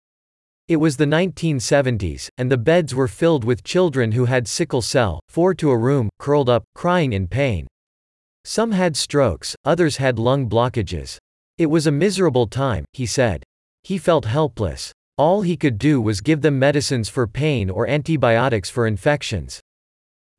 It 0.66 0.76
was 0.76 0.96
the 0.96 1.04
1970s, 1.04 2.30
and 2.38 2.50
the 2.50 2.56
beds 2.56 2.94
were 2.94 3.06
filled 3.06 3.44
with 3.44 3.64
children 3.64 4.12
who 4.12 4.24
had 4.24 4.48
sickle 4.48 4.80
cell, 4.80 5.20
four 5.28 5.52
to 5.54 5.70
a 5.70 5.76
room, 5.76 6.08
curled 6.18 6.48
up, 6.48 6.64
crying 6.74 7.12
in 7.12 7.28
pain. 7.28 7.66
Some 8.46 8.72
had 8.72 8.96
strokes, 8.96 9.54
others 9.66 9.98
had 9.98 10.18
lung 10.18 10.48
blockages. 10.48 11.18
It 11.58 11.66
was 11.66 11.86
a 11.86 11.92
miserable 11.92 12.46
time, 12.46 12.86
he 12.94 13.04
said. 13.04 13.42
He 13.82 13.98
felt 13.98 14.24
helpless. 14.24 14.90
All 15.18 15.42
he 15.42 15.54
could 15.54 15.76
do 15.76 16.00
was 16.00 16.22
give 16.22 16.40
them 16.40 16.58
medicines 16.58 17.10
for 17.10 17.26
pain 17.26 17.68
or 17.68 17.86
antibiotics 17.86 18.70
for 18.70 18.86
infections. 18.86 19.60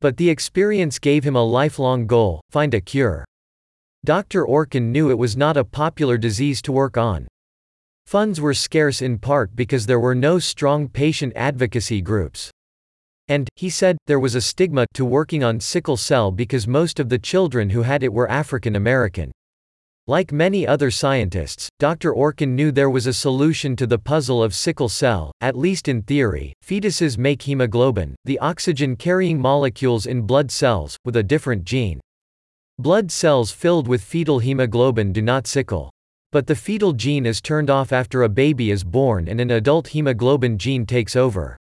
But 0.00 0.16
the 0.16 0.28
experience 0.28 0.98
gave 0.98 1.22
him 1.22 1.36
a 1.36 1.44
lifelong 1.44 2.08
goal 2.08 2.40
find 2.50 2.74
a 2.74 2.80
cure. 2.80 3.24
Dr. 4.04 4.44
Orkin 4.44 4.90
knew 4.90 5.08
it 5.08 5.18
was 5.18 5.36
not 5.36 5.56
a 5.56 5.64
popular 5.64 6.18
disease 6.18 6.60
to 6.62 6.72
work 6.72 6.96
on. 6.96 7.28
Funds 8.06 8.40
were 8.40 8.54
scarce 8.54 9.02
in 9.02 9.18
part 9.18 9.56
because 9.56 9.84
there 9.84 9.98
were 9.98 10.14
no 10.14 10.38
strong 10.38 10.88
patient 10.88 11.32
advocacy 11.34 12.00
groups. 12.00 12.52
And, 13.26 13.48
he 13.56 13.68
said, 13.68 13.96
there 14.06 14.20
was 14.20 14.36
a 14.36 14.40
stigma 14.40 14.86
to 14.94 15.04
working 15.04 15.42
on 15.42 15.58
sickle 15.58 15.96
cell 15.96 16.30
because 16.30 16.68
most 16.68 17.00
of 17.00 17.08
the 17.08 17.18
children 17.18 17.70
who 17.70 17.82
had 17.82 18.04
it 18.04 18.12
were 18.12 18.30
African 18.30 18.76
American. 18.76 19.32
Like 20.06 20.30
many 20.30 20.64
other 20.64 20.92
scientists, 20.92 21.68
Dr. 21.80 22.14
Orkin 22.14 22.50
knew 22.50 22.70
there 22.70 22.90
was 22.90 23.08
a 23.08 23.12
solution 23.12 23.74
to 23.74 23.88
the 23.88 23.98
puzzle 23.98 24.40
of 24.40 24.54
sickle 24.54 24.88
cell, 24.88 25.32
at 25.40 25.58
least 25.58 25.88
in 25.88 26.02
theory. 26.02 26.52
Fetuses 26.64 27.18
make 27.18 27.42
hemoglobin, 27.42 28.14
the 28.24 28.38
oxygen 28.38 28.94
carrying 28.94 29.40
molecules 29.40 30.06
in 30.06 30.22
blood 30.22 30.52
cells, 30.52 30.96
with 31.04 31.16
a 31.16 31.24
different 31.24 31.64
gene. 31.64 32.00
Blood 32.78 33.10
cells 33.10 33.50
filled 33.50 33.88
with 33.88 34.00
fetal 34.00 34.38
hemoglobin 34.38 35.12
do 35.12 35.22
not 35.22 35.48
sickle. 35.48 35.90
But 36.36 36.46
the 36.46 36.54
fetal 36.54 36.92
gene 36.92 37.24
is 37.24 37.40
turned 37.40 37.70
off 37.70 37.94
after 37.94 38.22
a 38.22 38.28
baby 38.28 38.70
is 38.70 38.84
born 38.84 39.26
and 39.26 39.40
an 39.40 39.52
adult 39.52 39.88
hemoglobin 39.88 40.58
gene 40.58 40.84
takes 40.84 41.16
over. 41.16 41.56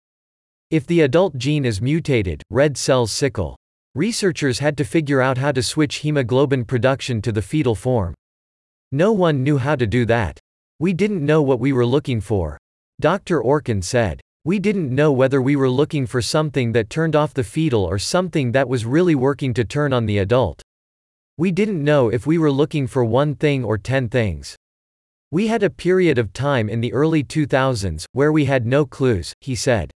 If 0.69 0.85
the 0.85 0.99
adult 0.99 1.37
gene 1.37 1.63
is 1.63 1.81
mutated, 1.81 2.43
red 2.49 2.75
cells 2.75 3.09
sickle. 3.13 3.55
Researchers 3.93 4.59
had 4.59 4.75
to 4.75 4.83
figure 4.83 5.21
out 5.21 5.37
how 5.37 5.53
to 5.53 5.63
switch 5.63 5.99
hemoglobin 5.99 6.65
production 6.65 7.21
to 7.21 7.31
the 7.31 7.41
fetal 7.41 7.73
form. 7.73 8.13
No 8.91 9.13
one 9.13 9.43
knew 9.43 9.57
how 9.57 9.77
to 9.77 9.87
do 9.87 10.03
that. 10.07 10.41
We 10.81 10.91
didn't 10.91 11.25
know 11.25 11.41
what 11.41 11.61
we 11.61 11.71
were 11.71 11.85
looking 11.85 12.19
for. 12.19 12.57
Dr. 12.99 13.41
Orkin 13.41 13.81
said. 13.81 14.19
We 14.43 14.59
didn't 14.59 14.93
know 14.93 15.13
whether 15.13 15.41
we 15.41 15.55
were 15.55 15.69
looking 15.69 16.05
for 16.05 16.21
something 16.21 16.73
that 16.73 16.89
turned 16.89 17.15
off 17.15 17.33
the 17.33 17.45
fetal 17.45 17.85
or 17.85 17.97
something 17.97 18.51
that 18.51 18.67
was 18.67 18.85
really 18.85 19.15
working 19.15 19.53
to 19.53 19.63
turn 19.63 19.93
on 19.93 20.05
the 20.05 20.17
adult. 20.17 20.61
We 21.37 21.53
didn't 21.53 21.81
know 21.81 22.09
if 22.09 22.27
we 22.27 22.37
were 22.37 22.51
looking 22.51 22.87
for 22.87 23.05
one 23.05 23.35
thing 23.35 23.63
or 23.63 23.77
ten 23.77 24.09
things. 24.09 24.57
We 25.31 25.47
had 25.47 25.63
a 25.63 25.69
period 25.69 26.17
of 26.17 26.33
time 26.33 26.69
in 26.69 26.81
the 26.81 26.93
early 26.93 27.23
2000s 27.23 28.05
where 28.11 28.31
we 28.31 28.45
had 28.45 28.65
no 28.65 28.85
clues, 28.85 29.33
he 29.41 29.55
said. 29.55 29.91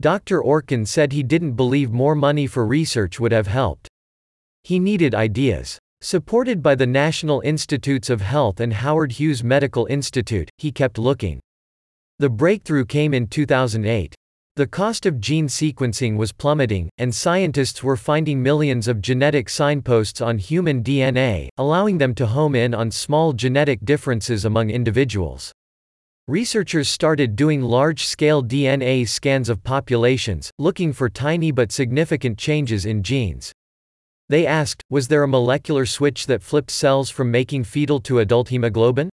Dr. 0.00 0.42
Orkin 0.42 0.86
said 0.86 1.12
he 1.12 1.22
didn't 1.22 1.52
believe 1.52 1.90
more 1.92 2.14
money 2.14 2.46
for 2.46 2.66
research 2.66 3.20
would 3.20 3.32
have 3.32 3.46
helped. 3.46 3.88
He 4.64 4.78
needed 4.78 5.14
ideas. 5.14 5.78
Supported 6.00 6.62
by 6.62 6.74
the 6.74 6.86
National 6.86 7.40
Institutes 7.40 8.10
of 8.10 8.20
Health 8.20 8.60
and 8.60 8.72
Howard 8.72 9.12
Hughes 9.12 9.42
Medical 9.42 9.86
Institute, 9.86 10.50
he 10.58 10.70
kept 10.70 10.98
looking. 10.98 11.40
The 12.18 12.28
breakthrough 12.28 12.84
came 12.84 13.14
in 13.14 13.26
2008. 13.26 14.14
The 14.56 14.66
cost 14.66 15.04
of 15.04 15.20
gene 15.20 15.48
sequencing 15.48 16.16
was 16.16 16.32
plummeting, 16.32 16.88
and 16.96 17.14
scientists 17.14 17.82
were 17.82 17.94
finding 17.94 18.42
millions 18.42 18.88
of 18.88 19.02
genetic 19.02 19.50
signposts 19.50 20.22
on 20.22 20.38
human 20.38 20.82
DNA, 20.82 21.50
allowing 21.58 21.98
them 21.98 22.14
to 22.14 22.24
home 22.24 22.54
in 22.54 22.72
on 22.72 22.90
small 22.90 23.34
genetic 23.34 23.84
differences 23.84 24.46
among 24.46 24.70
individuals. 24.70 25.52
Researchers 26.26 26.88
started 26.88 27.36
doing 27.36 27.60
large-scale 27.60 28.44
DNA 28.44 29.06
scans 29.06 29.50
of 29.50 29.62
populations, 29.62 30.50
looking 30.58 30.94
for 30.94 31.10
tiny 31.10 31.50
but 31.50 31.70
significant 31.70 32.38
changes 32.38 32.86
in 32.86 33.02
genes. 33.02 33.52
They 34.30 34.46
asked, 34.46 34.82
was 34.88 35.08
there 35.08 35.22
a 35.22 35.28
molecular 35.28 35.84
switch 35.84 36.24
that 36.28 36.42
flipped 36.42 36.70
cells 36.70 37.10
from 37.10 37.30
making 37.30 37.64
fetal 37.64 38.00
to 38.00 38.20
adult 38.20 38.48
hemoglobin? 38.48 39.10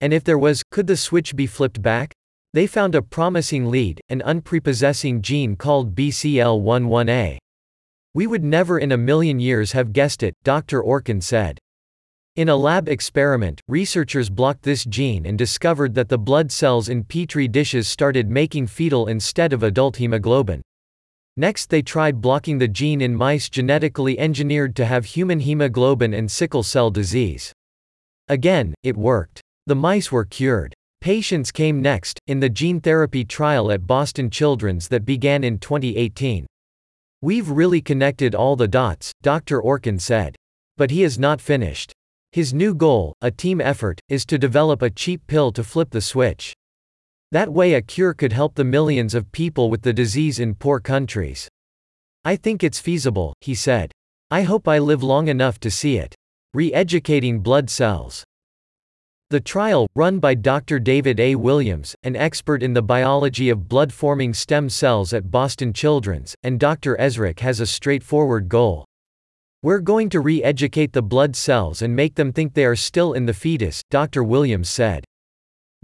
And 0.00 0.14
if 0.14 0.22
there 0.22 0.38
was, 0.38 0.62
could 0.70 0.86
the 0.86 0.96
switch 0.96 1.34
be 1.34 1.48
flipped 1.48 1.82
back? 1.82 2.12
They 2.52 2.66
found 2.66 2.96
a 2.96 3.02
promising 3.02 3.70
lead, 3.70 4.00
an 4.08 4.22
unprepossessing 4.22 5.22
gene 5.22 5.54
called 5.54 5.94
BCL11A. 5.94 7.38
We 8.12 8.26
would 8.26 8.42
never 8.42 8.80
in 8.80 8.90
a 8.90 8.96
million 8.96 9.38
years 9.38 9.70
have 9.70 9.92
guessed 9.92 10.24
it, 10.24 10.34
Dr. 10.42 10.82
Orkin 10.82 11.22
said. 11.22 11.60
In 12.34 12.48
a 12.48 12.56
lab 12.56 12.88
experiment, 12.88 13.60
researchers 13.68 14.30
blocked 14.30 14.62
this 14.62 14.84
gene 14.84 15.26
and 15.26 15.38
discovered 15.38 15.94
that 15.94 16.08
the 16.08 16.18
blood 16.18 16.50
cells 16.50 16.88
in 16.88 17.04
petri 17.04 17.46
dishes 17.46 17.86
started 17.86 18.28
making 18.28 18.66
fetal 18.66 19.06
instead 19.06 19.52
of 19.52 19.62
adult 19.62 19.96
hemoglobin. 19.96 20.62
Next 21.36 21.70
they 21.70 21.82
tried 21.82 22.20
blocking 22.20 22.58
the 22.58 22.66
gene 22.66 23.00
in 23.00 23.14
mice 23.14 23.48
genetically 23.48 24.18
engineered 24.18 24.74
to 24.76 24.86
have 24.86 25.04
human 25.04 25.38
hemoglobin 25.38 26.14
and 26.14 26.28
sickle 26.28 26.64
cell 26.64 26.90
disease. 26.90 27.52
Again, 28.26 28.74
it 28.82 28.96
worked. 28.96 29.40
The 29.66 29.76
mice 29.76 30.10
were 30.10 30.24
cured. 30.24 30.74
Patients 31.00 31.50
came 31.50 31.80
next, 31.80 32.18
in 32.26 32.40
the 32.40 32.50
gene 32.50 32.78
therapy 32.78 33.24
trial 33.24 33.72
at 33.72 33.86
Boston 33.86 34.28
Children's 34.28 34.88
that 34.88 35.06
began 35.06 35.42
in 35.42 35.58
2018. 35.58 36.44
We've 37.22 37.48
really 37.48 37.80
connected 37.80 38.34
all 38.34 38.54
the 38.54 38.68
dots, 38.68 39.10
Dr. 39.22 39.62
Orkin 39.62 39.98
said. 39.98 40.36
But 40.76 40.90
he 40.90 41.02
is 41.02 41.18
not 41.18 41.40
finished. 41.40 41.94
His 42.32 42.52
new 42.52 42.74
goal, 42.74 43.14
a 43.22 43.30
team 43.30 43.62
effort, 43.62 43.98
is 44.10 44.26
to 44.26 44.36
develop 44.36 44.82
a 44.82 44.90
cheap 44.90 45.26
pill 45.26 45.52
to 45.52 45.64
flip 45.64 45.88
the 45.90 46.02
switch. 46.02 46.52
That 47.32 47.50
way 47.50 47.72
a 47.74 47.82
cure 47.82 48.12
could 48.12 48.34
help 48.34 48.54
the 48.54 48.64
millions 48.64 49.14
of 49.14 49.32
people 49.32 49.70
with 49.70 49.80
the 49.80 49.94
disease 49.94 50.38
in 50.38 50.54
poor 50.54 50.80
countries. 50.80 51.48
I 52.26 52.36
think 52.36 52.62
it's 52.62 52.78
feasible, 52.78 53.32
he 53.40 53.54
said. 53.54 53.90
I 54.30 54.42
hope 54.42 54.68
I 54.68 54.78
live 54.78 55.02
long 55.02 55.28
enough 55.28 55.58
to 55.60 55.70
see 55.70 55.96
it. 55.96 56.14
Re-educating 56.52 57.40
blood 57.40 57.70
cells. 57.70 58.22
The 59.30 59.38
trial, 59.38 59.86
run 59.94 60.18
by 60.18 60.34
Dr. 60.34 60.80
David 60.80 61.20
A. 61.20 61.36
Williams, 61.36 61.94
an 62.02 62.16
expert 62.16 62.64
in 62.64 62.74
the 62.74 62.82
biology 62.82 63.48
of 63.48 63.68
blood-forming 63.68 64.34
stem 64.34 64.68
cells 64.68 65.12
at 65.12 65.30
Boston 65.30 65.72
Children's, 65.72 66.34
and 66.42 66.58
Dr. 66.58 66.96
Esrick 66.96 67.38
has 67.38 67.60
a 67.60 67.66
straightforward 67.66 68.48
goal. 68.48 68.84
We're 69.62 69.78
going 69.78 70.08
to 70.08 70.18
re-educate 70.18 70.92
the 70.92 71.02
blood 71.02 71.36
cells 71.36 71.80
and 71.80 71.94
make 71.94 72.16
them 72.16 72.32
think 72.32 72.54
they 72.54 72.64
are 72.64 72.74
still 72.74 73.12
in 73.12 73.26
the 73.26 73.32
fetus, 73.32 73.84
Dr. 73.88 74.24
Williams 74.24 74.68
said. 74.68 75.04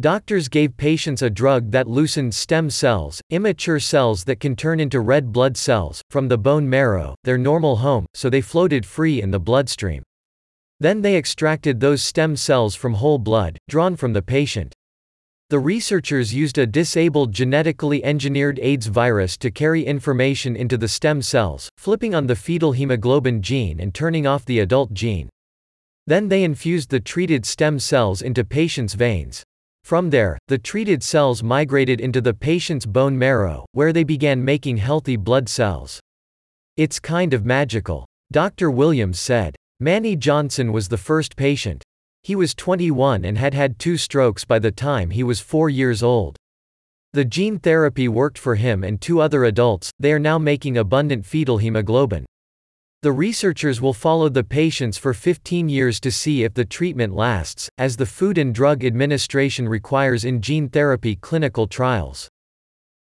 Doctors 0.01 0.49
gave 0.49 0.77
patients 0.77 1.23
a 1.23 1.31
drug 1.31 1.71
that 1.71 1.87
loosened 1.87 2.35
stem 2.35 2.69
cells, 2.69 3.21
immature 3.31 3.79
cells 3.79 4.25
that 4.25 4.41
can 4.41 4.57
turn 4.57 4.81
into 4.81 4.99
red 4.99 5.31
blood 5.31 5.57
cells, 5.57 6.03
from 6.11 6.27
the 6.27 6.37
bone 6.37 6.69
marrow, 6.69 7.15
their 7.23 7.39
normal 7.39 7.77
home, 7.77 8.07
so 8.13 8.29
they 8.29 8.41
floated 8.41 8.85
free 8.85 9.23
in 9.23 9.31
the 9.31 9.39
bloodstream. 9.39 10.03
Then 10.81 11.03
they 11.03 11.17
extracted 11.17 11.81
those 11.81 12.03
stem 12.03 12.37
cells 12.37 12.75
from 12.75 12.95
whole 12.95 13.19
blood, 13.19 13.59
drawn 13.69 13.97
from 13.97 14.13
the 14.13 14.23
patient. 14.23 14.75
The 15.49 15.59
researchers 15.59 16.35
used 16.35 16.59
a 16.59 16.67
disabled 16.67 17.33
genetically 17.33 18.05
engineered 18.05 18.59
AIDS 18.61 18.89
virus 18.89 19.37
to 19.39 19.51
carry 19.51 19.85
information 19.85 20.57
into 20.57 20.77
the 20.77 20.89
stem 20.89 21.23
cells, 21.23 21.69
flipping 21.79 22.15
on 22.15 22.27
the 22.27 22.35
fetal 22.35 22.73
hemoglobin 22.73 23.43
gene 23.43 23.79
and 23.79 23.95
turning 23.95 24.27
off 24.27 24.45
the 24.45 24.59
adult 24.59 24.93
gene. 24.93 25.29
Then 26.07 26.29
they 26.29 26.43
infused 26.43 26.91
the 26.91 27.01
treated 27.01 27.47
stem 27.47 27.79
cells 27.79 28.23
into 28.23 28.45
patients' 28.45 28.95
veins. 28.95 29.45
From 29.85 30.11
there, 30.11 30.37
the 30.49 30.59
treated 30.59 31.05
cells 31.05 31.45
migrated 31.45 32.01
into 32.01 32.21
the 32.21 32.35
patient's 32.35 32.87
bone 32.87 33.17
marrow, 33.17 33.67
where 33.71 33.93
they 33.93 34.03
began 34.05 34.45
making 34.45 34.79
healthy 34.79 35.17
blood 35.17 35.49
cells. 35.49 36.01
It's 36.77 36.99
kind 36.99 37.33
of 37.33 37.47
magical. 37.47 38.05
Dr. 38.33 38.71
Williams 38.71 39.21
said. 39.21 39.55
Manny 39.79 40.17
Johnson 40.17 40.73
was 40.73 40.89
the 40.89 40.97
first 40.97 41.37
patient. 41.37 41.83
He 42.23 42.35
was 42.35 42.55
21 42.55 43.27
and 43.27 43.37
had 43.37 43.53
had 43.53 43.79
two 43.79 43.99
strokes 43.99 44.43
by 44.43 44.59
the 44.59 44.71
time 44.71 45.11
he 45.11 45.23
was 45.23 45.39
four 45.39 45.69
years 45.69 46.03
old. 46.03 46.39
The 47.13 47.27
gene 47.27 47.59
therapy 47.59 48.09
worked 48.09 48.39
for 48.39 48.55
him 48.55 48.83
and 48.83 48.99
two 48.99 49.21
other 49.21 49.45
adults, 49.45 49.91
they 50.01 50.13
are 50.13 50.19
now 50.19 50.39
making 50.39 50.79
abundant 50.79 51.27
fetal 51.27 51.59
hemoglobin. 51.59 52.25
The 53.03 53.13
researchers 53.13 53.83
will 53.83 53.93
follow 53.93 54.31
the 54.31 54.43
patients 54.43 54.97
for 54.97 55.13
15 55.13 55.69
years 55.69 56.01
to 56.01 56.11
see 56.11 56.43
if 56.43 56.55
the 56.55 56.65
treatment 56.65 57.15
lasts, 57.15 57.69
as 57.77 57.99
the 57.99 58.07
Food 58.07 58.39
and 58.39 58.55
Drug 58.55 58.83
Administration 58.83 59.69
requires 59.69 60.25
in 60.25 60.41
gene 60.41 60.71
therapy 60.71 61.17
clinical 61.17 61.67
trials. 61.67 62.31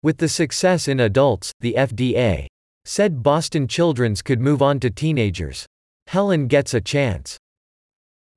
With 0.01 0.17
the 0.17 0.27
success 0.27 0.87
in 0.87 0.99
adults, 0.99 1.51
the 1.59 1.75
FDA 1.77 2.47
said 2.83 3.21
Boston 3.21 3.67
Children's 3.67 4.23
could 4.23 4.41
move 4.41 4.63
on 4.63 4.79
to 4.79 4.89
teenagers. 4.89 5.67
Helen 6.07 6.48
gets 6.48 6.74
a 6.74 6.81
chance. 6.81 7.38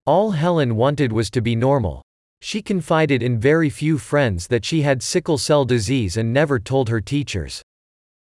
All 0.06 0.30
Helen 0.30 0.76
wanted 0.76 1.12
was 1.12 1.30
to 1.30 1.40
be 1.40 1.54
normal. 1.54 2.02
She 2.40 2.62
confided 2.62 3.22
in 3.22 3.40
very 3.40 3.70
few 3.70 3.98
friends 3.98 4.46
that 4.48 4.64
she 4.64 4.82
had 4.82 5.02
sickle 5.02 5.38
cell 5.38 5.64
disease 5.64 6.16
and 6.16 6.32
never 6.32 6.58
told 6.58 6.88
her 6.88 7.00
teachers. 7.00 7.62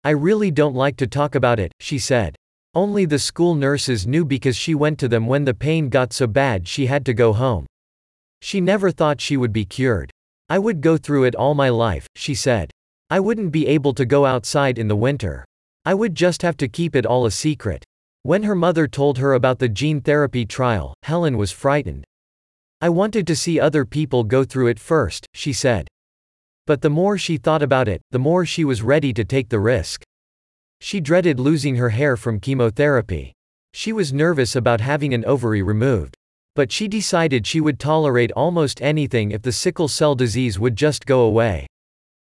I 0.05 0.11
really 0.11 0.51
don't 0.51 0.75
like 0.75 0.97
to 0.99 1.07
talk 1.07 1.35
about 1.35 1.59
it, 1.61 1.73
she 1.81 1.99
said. 1.99 2.37
Only 2.75 3.05
the 3.05 3.19
school 3.19 3.55
nurses 3.55 4.07
knew 4.07 4.25
because 4.25 4.57
she 4.57 4.75
went 4.75 4.99
to 4.99 5.09
them 5.09 5.27
when 5.27 5.45
the 5.45 5.55
pain 5.55 5.89
got 5.89 6.12
so 6.12 6.27
bad 6.27 6.67
she 6.67 6.87
had 6.87 7.05
to 7.07 7.15
go 7.15 7.33
home. 7.33 7.67
She 8.41 8.61
never 8.61 8.91
thought 8.91 9.21
she 9.21 9.37
would 9.37 9.53
be 9.53 9.65
cured. 9.65 10.11
I 10.49 10.59
would 10.59 10.81
go 10.81 10.97
through 10.97 11.25
it 11.25 11.35
all 11.35 11.55
my 11.55 11.69
life, 11.69 12.07
she 12.17 12.35
said. 12.35 12.71
I 13.11 13.21
wouldn't 13.21 13.53
be 13.53 13.67
able 13.67 13.95
to 13.95 14.05
go 14.05 14.27
outside 14.27 14.79
in 14.79 14.89
the 14.89 14.97
winter. 14.97 15.45
I 15.85 15.95
would 15.95 16.15
just 16.15 16.43
have 16.43 16.57
to 16.59 16.69
keep 16.69 16.97
it 16.97 17.07
all 17.07 17.27
a 17.27 17.31
secret. 17.31 17.85
When 18.25 18.45
her 18.45 18.55
mother 18.55 18.87
told 18.87 19.19
her 19.19 19.35
about 19.35 19.59
the 19.59 19.69
gene 19.69 20.00
therapy 20.00 20.47
trial, 20.47 20.95
Helen 21.02 21.37
was 21.37 21.50
frightened. 21.50 22.05
I 22.81 22.88
wanted 22.88 23.26
to 23.26 23.35
see 23.35 23.59
other 23.59 23.85
people 23.85 24.23
go 24.23 24.45
through 24.45 24.69
it 24.69 24.79
first, 24.79 25.26
she 25.35 25.52
said. 25.52 25.88
But 26.64 26.83
the 26.83 26.91
more 26.91 27.19
she 27.19 27.37
thought 27.37 27.62
about 27.62 27.88
it, 27.88 28.00
the 28.12 28.21
more 28.21 28.47
she 28.47 28.64
was 28.64 28.81
ready 28.81 29.12
to 29.12 29.25
take 29.25 29.49
the 29.49 29.59
risk. 29.59 30.05
She 30.81 31.00
dreaded 31.00 31.41
losing 31.41 31.75
her 31.76 31.88
hair 31.88 32.17
from 32.17 32.38
chemotherapy. 32.38 33.33
She 33.73 33.93
was 33.93 34.12
nervous 34.12 34.55
about 34.55 34.81
having 34.81 35.12
an 35.14 35.25
ovary 35.25 35.62
removed. 35.62 36.14
But 36.55 36.71
she 36.71 36.87
decided 36.87 37.45
she 37.45 37.61
would 37.61 37.81
tolerate 37.81 38.31
almost 38.33 38.81
anything 38.81 39.33
if 39.33 39.43
the 39.43 39.50
sickle 39.50 39.88
cell 39.88 40.14
disease 40.14 40.61
would 40.61 40.76
just 40.76 41.07
go 41.07 41.23
away. 41.23 41.67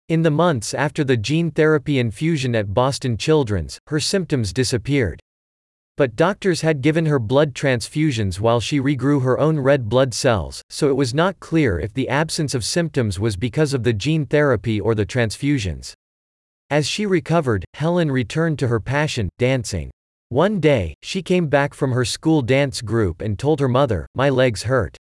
In 0.09 0.21
the 0.21 0.31
months 0.31 0.75
after 0.75 1.03
the 1.03 1.17
gene 1.17 1.51
therapy 1.51 1.99
infusion 1.99 2.55
at 2.55 2.75
Boston 2.75 3.17
Children's, 3.17 3.79
her 3.87 4.01
symptoms 4.01 4.53
disappeared. 4.53 5.21
But 5.99 6.15
doctors 6.15 6.61
had 6.61 6.81
given 6.81 7.07
her 7.07 7.19
blood 7.19 7.55
transfusions 7.55 8.39
while 8.39 8.61
she 8.61 8.79
regrew 8.79 9.21
her 9.25 9.37
own 9.41 9.59
red 9.59 9.89
blood 9.89 10.15
cells, 10.15 10.63
so 10.71 10.89
it 10.89 10.97
was 10.97 11.13
not 11.13 11.41
clear 11.41 11.81
if 11.81 11.93
the 11.93 12.09
absence 12.09 12.55
of 12.55 12.65
symptoms 12.65 13.19
was 13.19 13.37
because 13.37 13.75
of 13.75 13.83
the 13.83 13.93
gene 13.93 14.25
therapy 14.25 14.81
or 14.81 14.95
the 14.95 15.05
transfusions. 15.05 15.95
As 16.71 16.87
she 16.87 17.05
recovered, 17.05 17.65
Helen 17.75 18.13
returned 18.13 18.61
to 18.61 18.69
her 18.69 18.79
passion, 18.79 19.29
dancing. 19.41 19.91
One 20.29 20.61
day, 20.61 20.95
she 21.03 21.21
came 21.21 21.49
back 21.49 21.75
from 21.75 21.91
her 21.91 22.05
school 22.05 22.43
dance 22.43 22.81
group 22.81 23.21
and 23.21 23.37
told 23.37 23.59
her 23.59 23.67
mother, 23.67 24.07
My 24.15 24.29
legs 24.29 24.63
hurt. 24.63 24.97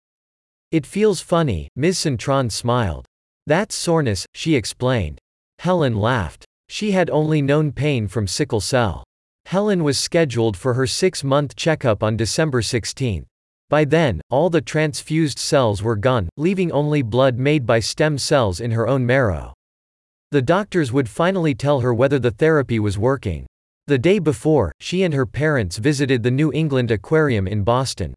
It 0.72 0.86
feels 0.86 1.20
funny, 1.20 1.68
Ms. 1.76 1.98
Cintron 1.98 2.50
smiled. 2.50 3.04
That's 3.46 3.74
soreness, 3.74 4.24
she 4.32 4.56
explained. 4.56 5.18
Helen 5.58 5.94
laughed. 5.94 6.46
She 6.70 6.92
had 6.92 7.10
only 7.10 7.42
known 7.42 7.72
pain 7.72 8.08
from 8.08 8.26
sickle 8.26 8.62
cell. 8.62 9.04
Helen 9.46 9.84
was 9.84 9.96
scheduled 9.96 10.56
for 10.56 10.74
her 10.74 10.88
six 10.88 11.22
month 11.22 11.54
checkup 11.54 12.02
on 12.02 12.16
December 12.16 12.62
16. 12.62 13.24
By 13.70 13.84
then, 13.84 14.20
all 14.28 14.50
the 14.50 14.60
transfused 14.60 15.38
cells 15.38 15.84
were 15.84 15.94
gone, 15.94 16.28
leaving 16.36 16.72
only 16.72 17.00
blood 17.00 17.38
made 17.38 17.64
by 17.64 17.78
stem 17.78 18.18
cells 18.18 18.58
in 18.58 18.72
her 18.72 18.88
own 18.88 19.06
marrow. 19.06 19.54
The 20.32 20.42
doctors 20.42 20.92
would 20.92 21.08
finally 21.08 21.54
tell 21.54 21.78
her 21.78 21.94
whether 21.94 22.18
the 22.18 22.32
therapy 22.32 22.80
was 22.80 22.98
working. 22.98 23.46
The 23.86 23.98
day 23.98 24.18
before, 24.18 24.72
she 24.80 25.04
and 25.04 25.14
her 25.14 25.26
parents 25.26 25.76
visited 25.76 26.24
the 26.24 26.32
New 26.32 26.52
England 26.52 26.90
Aquarium 26.90 27.46
in 27.46 27.62
Boston. 27.62 28.14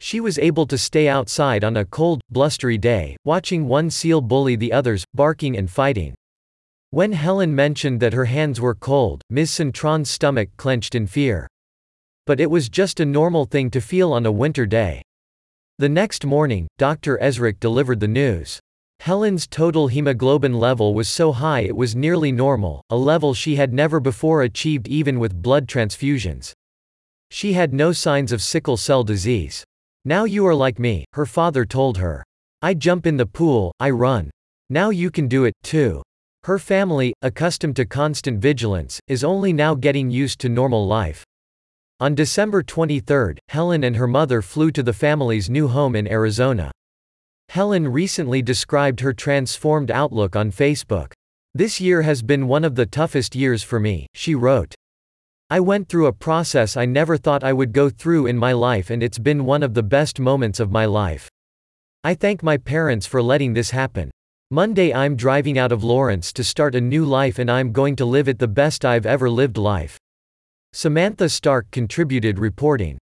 She 0.00 0.20
was 0.20 0.38
able 0.38 0.66
to 0.68 0.78
stay 0.78 1.06
outside 1.06 1.64
on 1.64 1.76
a 1.76 1.84
cold, 1.84 2.22
blustery 2.30 2.78
day, 2.78 3.14
watching 3.26 3.68
one 3.68 3.90
seal 3.90 4.22
bully 4.22 4.56
the 4.56 4.72
others, 4.72 5.04
barking 5.12 5.58
and 5.58 5.70
fighting. 5.70 6.14
When 6.90 7.12
Helen 7.12 7.54
mentioned 7.54 8.00
that 8.00 8.12
her 8.12 8.26
hands 8.26 8.60
were 8.60 8.74
cold, 8.74 9.22
Ms. 9.28 9.50
Cintron's 9.50 10.08
stomach 10.08 10.50
clenched 10.56 10.94
in 10.94 11.06
fear. 11.06 11.48
But 12.26 12.40
it 12.40 12.50
was 12.50 12.68
just 12.68 13.00
a 13.00 13.04
normal 13.04 13.44
thing 13.44 13.70
to 13.70 13.80
feel 13.80 14.12
on 14.12 14.24
a 14.24 14.32
winter 14.32 14.66
day. 14.66 15.02
The 15.78 15.88
next 15.88 16.24
morning, 16.24 16.68
Dr. 16.78 17.18
Esrick 17.18 17.60
delivered 17.60 18.00
the 18.00 18.08
news. 18.08 18.60
Helen's 19.00 19.46
total 19.46 19.88
hemoglobin 19.88 20.54
level 20.54 20.94
was 20.94 21.08
so 21.08 21.32
high 21.32 21.60
it 21.60 21.76
was 21.76 21.94
nearly 21.94 22.32
normal, 22.32 22.82
a 22.88 22.96
level 22.96 23.34
she 23.34 23.56
had 23.56 23.74
never 23.74 24.00
before 24.00 24.42
achieved 24.42 24.88
even 24.88 25.18
with 25.18 25.42
blood 25.42 25.66
transfusions. 25.66 26.52
She 27.30 27.52
had 27.52 27.74
no 27.74 27.92
signs 27.92 28.32
of 28.32 28.40
sickle 28.40 28.76
cell 28.76 29.04
disease. 29.04 29.64
Now 30.04 30.24
you 30.24 30.46
are 30.46 30.54
like 30.54 30.78
me, 30.78 31.04
her 31.12 31.26
father 31.26 31.64
told 31.64 31.98
her. 31.98 32.24
I 32.62 32.74
jump 32.74 33.06
in 33.06 33.16
the 33.16 33.26
pool, 33.26 33.74
I 33.80 33.90
run. 33.90 34.30
Now 34.70 34.90
you 34.90 35.10
can 35.10 35.28
do 35.28 35.44
it, 35.44 35.54
too. 35.62 36.02
Her 36.46 36.60
family, 36.60 37.12
accustomed 37.22 37.74
to 37.74 37.84
constant 37.84 38.38
vigilance, 38.38 39.00
is 39.08 39.24
only 39.24 39.52
now 39.52 39.74
getting 39.74 40.12
used 40.12 40.38
to 40.42 40.48
normal 40.48 40.86
life. 40.86 41.24
On 41.98 42.14
December 42.14 42.62
23, 42.62 43.34
Helen 43.48 43.82
and 43.82 43.96
her 43.96 44.06
mother 44.06 44.40
flew 44.40 44.70
to 44.70 44.84
the 44.84 44.92
family's 44.92 45.50
new 45.50 45.66
home 45.66 45.96
in 45.96 46.06
Arizona. 46.06 46.70
Helen 47.48 47.88
recently 47.88 48.42
described 48.42 49.00
her 49.00 49.12
transformed 49.12 49.90
outlook 49.90 50.36
on 50.36 50.52
Facebook. 50.52 51.10
This 51.52 51.80
year 51.80 52.02
has 52.02 52.22
been 52.22 52.46
one 52.46 52.62
of 52.62 52.76
the 52.76 52.86
toughest 52.86 53.34
years 53.34 53.64
for 53.64 53.80
me, 53.80 54.06
she 54.14 54.36
wrote. 54.36 54.72
I 55.50 55.58
went 55.58 55.88
through 55.88 56.06
a 56.06 56.12
process 56.12 56.76
I 56.76 56.86
never 56.86 57.16
thought 57.16 57.42
I 57.42 57.54
would 57.54 57.72
go 57.72 57.90
through 57.90 58.26
in 58.26 58.38
my 58.38 58.52
life 58.52 58.88
and 58.90 59.02
it's 59.02 59.18
been 59.18 59.46
one 59.46 59.64
of 59.64 59.74
the 59.74 59.82
best 59.82 60.20
moments 60.20 60.60
of 60.60 60.70
my 60.70 60.84
life. 60.84 61.28
I 62.04 62.14
thank 62.14 62.44
my 62.44 62.56
parents 62.56 63.04
for 63.04 63.20
letting 63.20 63.54
this 63.54 63.70
happen. 63.70 64.12
Monday 64.52 64.94
I'm 64.94 65.16
driving 65.16 65.58
out 65.58 65.72
of 65.72 65.82
Lawrence 65.82 66.32
to 66.34 66.44
start 66.44 66.76
a 66.76 66.80
new 66.80 67.04
life 67.04 67.40
and 67.40 67.50
I'm 67.50 67.72
going 67.72 67.96
to 67.96 68.04
live 68.04 68.28
it 68.28 68.38
the 68.38 68.46
best 68.46 68.84
I've 68.84 69.04
ever 69.04 69.28
lived 69.28 69.56
life. 69.56 69.98
Samantha 70.72 71.28
Stark 71.28 71.68
contributed 71.72 72.38
reporting. 72.38 72.96